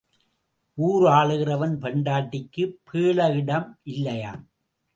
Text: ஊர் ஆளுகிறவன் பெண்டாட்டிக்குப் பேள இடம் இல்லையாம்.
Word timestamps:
ஊர் 0.77 1.03
ஆளுகிறவன் 1.09 1.75
பெண்டாட்டிக்குப் 1.77 2.75
பேள 2.89 3.35
இடம் 3.35 3.79
இல்லையாம். 3.83 4.43